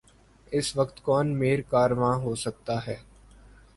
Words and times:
اس 0.51 0.75
وقت 0.77 1.01
کون 1.03 1.27
میر 1.39 1.59
کارواں 1.69 2.15
ہو 2.17 2.35
سکتا 2.35 2.85
ہے؟ 2.87 2.95